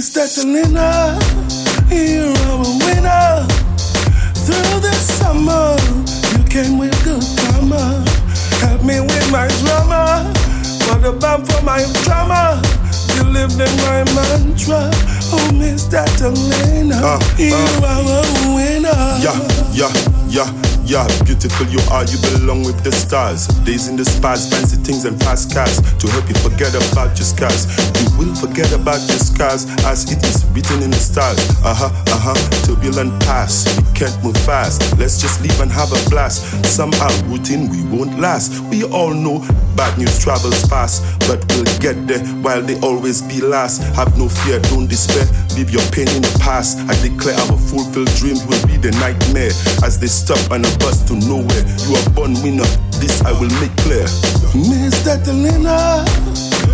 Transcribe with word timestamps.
Miss 0.00 0.08
Detelina, 0.16 1.12
you're 1.92 2.32
our 2.48 2.64
winner. 2.88 3.46
Through 4.32 4.80
the 4.80 4.94
summer, 4.94 5.76
you 6.32 6.42
came 6.48 6.78
with 6.78 6.96
good 7.04 7.22
karma. 7.36 8.02
Help 8.64 8.82
me 8.82 9.00
with 9.00 9.30
my 9.30 9.46
drama. 9.60 10.24
What 10.88 11.04
about 11.04 11.46
for 11.46 11.62
my 11.62 11.84
drama? 12.04 12.62
You 13.14 13.24
lived 13.24 13.60
in 13.60 13.76
my 13.84 14.00
mantra. 14.16 14.88
Oh, 15.36 15.52
Miss 15.52 15.84
Detelina, 15.84 16.96
uh, 17.04 17.20
you 17.36 17.52
uh, 17.52 17.92
are 17.92 18.08
a 18.08 18.54
winner. 18.56 18.96
Yeah, 19.20 19.36
yeah, 19.70 19.92
yeah. 20.30 20.79
Yeah, 20.90 21.06
beautiful 21.22 21.68
you 21.68 21.78
are, 21.94 22.02
you 22.02 22.18
belong 22.34 22.66
with 22.66 22.82
the 22.82 22.90
stars. 22.90 23.46
Days 23.62 23.86
in 23.86 23.94
the 23.94 24.04
spas, 24.04 24.50
fancy 24.50 24.74
things 24.74 25.04
and 25.04 25.14
fast 25.22 25.54
cars 25.54 25.78
to 25.78 26.10
help 26.10 26.26
you 26.26 26.34
forget 26.42 26.74
about 26.74 27.14
your 27.14 27.30
scars. 27.30 27.70
You 28.02 28.10
will 28.18 28.34
forget 28.34 28.72
about 28.74 28.98
your 29.06 29.22
scars 29.22 29.70
as 29.86 30.10
it 30.10 30.18
is 30.26 30.42
written 30.50 30.82
in 30.82 30.90
the 30.90 30.98
stars. 30.98 31.38
Uh 31.62 31.78
huh, 31.78 31.94
uh 32.10 32.34
huh, 32.34 32.66
turbulent 32.66 33.14
pass. 33.22 33.70
We 33.78 33.86
can't 33.94 34.18
move 34.24 34.36
fast. 34.38 34.82
Let's 34.98 35.22
just 35.22 35.40
leave 35.42 35.60
and 35.60 35.70
have 35.70 35.94
a 35.94 36.10
blast. 36.10 36.42
Somehow 36.66 37.14
routine 37.30 37.70
we 37.70 37.86
won't 37.86 38.18
last. 38.18 38.58
We 38.66 38.82
all 38.82 39.14
know 39.14 39.46
bad 39.76 39.96
news 39.96 40.18
travels 40.18 40.58
fast, 40.66 41.06
but 41.30 41.38
we'll 41.54 41.70
get 41.78 41.94
there 42.08 42.18
while 42.42 42.62
they 42.62 42.74
always 42.80 43.22
be 43.22 43.40
last. 43.40 43.78
Have 43.94 44.18
no 44.18 44.28
fear, 44.28 44.58
don't 44.74 44.88
despair. 44.90 45.22
Leave 45.56 45.70
your 45.70 45.82
pain 45.90 46.08
in 46.14 46.22
the 46.22 46.38
past. 46.40 46.78
I 46.88 46.94
declare 47.02 47.34
our 47.34 47.58
fulfilled 47.58 48.10
dreams 48.14 48.46
will 48.46 48.62
be 48.66 48.76
the 48.76 48.92
nightmare 49.02 49.50
as 49.82 49.98
they 49.98 50.06
stop 50.06 50.38
and 50.50 50.62
bus 50.78 51.02
to 51.10 51.14
nowhere. 51.14 51.64
You 51.84 51.96
are 51.98 52.10
born 52.14 52.34
winner, 52.42 52.68
this 53.02 53.20
I 53.22 53.32
will 53.32 53.50
make 53.58 53.74
clear. 53.82 54.06
Miss 54.54 55.02
Detelina, 55.02 56.06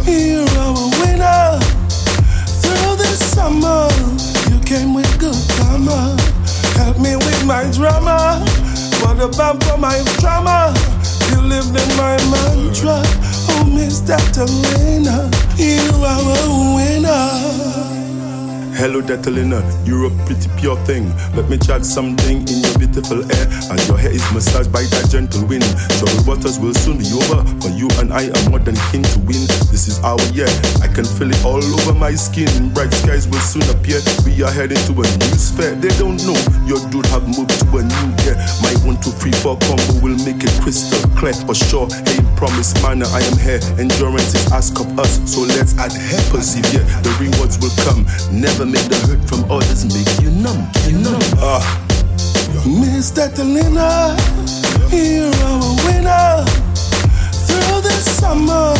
you're 0.04 0.44
our 0.60 0.76
winner. 1.00 1.58
Through 2.60 3.00
the 3.00 3.10
summer, 3.32 3.88
you 4.52 4.60
came 4.62 4.92
with 4.92 5.08
good 5.18 5.40
karma. 5.56 6.16
Help 6.76 7.00
me 7.00 7.16
with 7.16 7.42
my 7.46 7.64
drama. 7.72 8.44
What 9.00 9.18
about 9.18 9.64
for 9.64 9.78
my 9.78 9.96
drama? 10.20 10.74
You 11.32 11.40
lived 11.40 11.72
in 11.72 11.90
my 11.96 12.16
mantra. 12.28 13.00
Oh, 13.56 13.64
Miss 13.64 14.00
Detelina, 14.00 15.32
you 15.56 15.80
are 16.04 16.20
a 16.20 16.74
winner. 16.76 17.55
Hello, 18.76 19.00
Detelina, 19.00 19.64
you're 19.88 20.04
uh, 20.04 20.12
a 20.12 20.26
pretty 20.28 20.52
pure 20.60 20.76
thing. 20.84 21.08
Let 21.32 21.48
me 21.48 21.56
chat 21.56 21.80
something 21.80 22.44
in 22.44 22.60
your 22.60 22.76
beautiful 22.76 23.24
air. 23.24 23.46
And 23.72 23.80
your 23.88 23.96
hair 23.96 24.12
is 24.12 24.20
massaged 24.36 24.68
by 24.68 24.84
that 24.92 25.08
gentle 25.08 25.48
wind. 25.48 25.64
Troubled 25.96 26.28
waters 26.28 26.60
will 26.60 26.76
soon 26.76 27.00
be 27.00 27.08
over. 27.08 27.40
For 27.64 27.72
you 27.72 27.88
and 27.96 28.12
I 28.12 28.28
are 28.28 28.44
more 28.52 28.60
than 28.60 28.76
keen 28.92 29.00
to 29.00 29.18
win. 29.24 29.48
This 29.72 29.88
is 29.88 29.96
our 30.04 30.20
year. 30.36 30.52
I 30.84 30.92
can 30.92 31.08
feel 31.08 31.32
it 31.32 31.40
all 31.40 31.64
over 31.64 31.96
my 31.96 32.12
skin. 32.12 32.68
Bright 32.76 32.92
skies 32.92 33.24
will 33.24 33.40
soon 33.40 33.64
appear. 33.72 34.04
We 34.28 34.44
are 34.44 34.52
heading 34.52 34.76
to 34.92 34.92
a 34.92 35.08
new 35.08 35.34
sphere. 35.40 35.72
They 35.80 35.96
don't 35.96 36.20
know 36.28 36.36
your 36.68 36.76
dude 36.92 37.08
have 37.16 37.24
moved 37.24 37.56
to 37.56 37.66
a 37.80 37.82
new 37.82 38.06
year. 38.28 38.36
My 38.60 38.76
one, 38.84 39.00
two, 39.00 39.08
three, 39.16 39.32
four 39.40 39.56
combo 39.64 40.04
will 40.04 40.20
make 40.20 40.44
it 40.44 40.52
crystal 40.60 41.00
clear 41.16 41.32
for 41.48 41.56
sure. 41.56 41.88
Hey, 42.04 42.20
promise 42.36 42.76
manner, 42.84 43.08
I 43.08 43.24
am 43.24 43.40
here. 43.40 43.62
Endurance 43.80 44.36
is 44.36 44.52
ask 44.52 44.76
of 44.76 44.92
us, 45.00 45.16
so 45.24 45.48
let's 45.48 45.72
add 45.80 45.96
adhere. 45.96 46.20
Persevere, 46.28 46.84
the 47.00 47.12
rewards 47.16 47.56
will 47.56 47.72
come. 47.88 48.04
Never 48.28 48.65
make 48.66 48.88
the 48.88 48.98
hurt 49.06 49.22
from 49.28 49.48
others 49.50 49.84
make 49.86 50.10
you 50.20 50.30
numb, 50.30 50.66
you 50.86 50.98
numb. 50.98 51.22
Ah. 51.38 51.62
Miss 52.66 53.12
Detelina, 53.12 54.18
you're 54.90 55.30
our 55.46 55.70
winner. 55.86 56.42
Through 57.46 57.80
the 57.86 57.96
summer, 58.18 58.74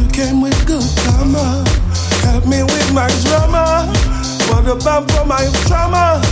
you 0.00 0.08
came 0.10 0.40
with 0.40 0.56
good 0.66 0.86
karma. 1.04 1.64
Help 2.24 2.46
me 2.46 2.62
with 2.62 2.90
my 2.94 3.08
drama. 3.24 3.84
What 4.48 4.66
about 4.66 5.10
for 5.12 5.26
my 5.26 5.44
trauma? 5.66 6.22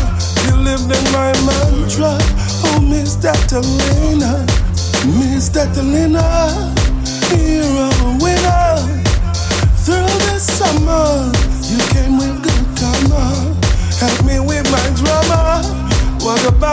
You 0.47 0.57
lived 0.57 0.89
in 0.89 1.05
my 1.13 1.33
mantra. 1.45 2.17
Oh, 2.65 2.81
Miss 2.81 3.17
Detelina, 3.17 4.41
Miss 5.21 5.51
Detelina, 5.51 6.25
you're 7.37 7.77
our 7.77 8.19
winner. 8.23 8.86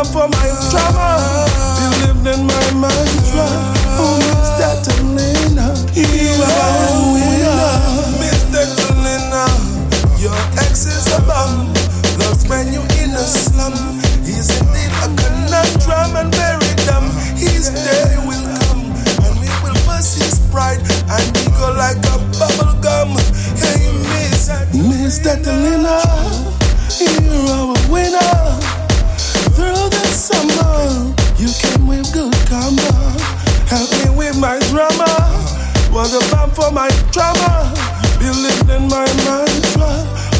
About 0.03 0.11
for 0.11 0.27
my 0.27 0.49
trauma. 0.69 1.15
You 1.79 1.89
lived 2.03 2.27
in 2.27 2.45
my 2.45 2.67
mantra. 2.75 3.47
Oh, 3.95 4.19
Miss 4.19 4.51
Detelina, 4.59 5.67
you 5.95 6.43
are 6.43 6.75
a 6.87 7.11
winner. 7.13 7.75
Miss 8.19 8.43
Detelina, 8.51 9.47
your 10.19 10.35
ex 10.59 10.85
is 10.85 11.07
a 11.07 11.21
bum. 11.21 11.71
Loves 12.19 12.47
when 12.49 12.73
you 12.73 12.81
in 12.99 13.11
a 13.11 13.23
slum. 13.23 13.73
He's 14.25 14.51
indeed 14.59 14.91
a 15.03 15.07
conundrum 15.15 16.15
and 16.19 16.33
very 16.35 16.73
dumb. 16.85 17.09
His 17.37 17.69
day 17.69 18.17
will 18.27 18.43
come 18.59 18.83
and 19.23 19.39
we 19.39 19.47
will 19.63 19.79
bust 19.85 20.19
his 20.19 20.39
pride 20.51 20.81
and 21.07 21.37
he 21.37 21.45
go 21.55 21.71
like 21.77 22.03
a 22.11 22.17
bubble 22.39 22.75
gum. 22.81 23.15
Hey, 23.55 23.87
Miss, 24.11 24.49
Miss 24.73 25.19
Detelina, 25.19 26.03
you're 26.99 27.51
our 27.55 27.91
winner 27.91 28.72
through 29.55 29.89
the 29.89 30.05
summer. 30.11 31.13
You 31.37 31.49
came 31.61 31.87
with 31.87 32.11
good 32.13 32.33
karma. 32.49 32.91
Help 33.67 33.89
me 33.99 34.17
with 34.17 34.39
my 34.39 34.59
drama. 34.69 35.09
Was 35.91 36.13
a 36.13 36.21
bomb 36.35 36.51
for 36.51 36.71
my 36.71 36.89
trauma. 37.11 37.73
Believed 38.19 38.69
in 38.69 38.87
my 38.89 39.05
mantra. 39.25 39.91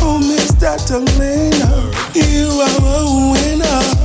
Oh, 0.06 0.19
Miss 0.19 0.51
Detelina, 0.51 1.94
you 2.16 2.50
are 2.62 2.81
a 2.81 3.31
winner. 3.31 4.03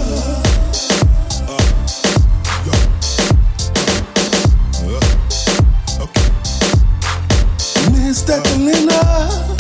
Mr. 7.93 8.41
Detelina. 8.43 9.58